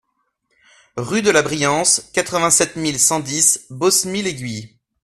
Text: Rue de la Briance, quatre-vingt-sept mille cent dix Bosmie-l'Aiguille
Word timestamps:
Rue 0.97 1.21
de 1.21 1.29
la 1.29 1.43
Briance, 1.43 2.09
quatre-vingt-sept 2.11 2.75
mille 2.75 2.99
cent 2.99 3.19
dix 3.19 3.67
Bosmie-l'Aiguille 3.69 4.75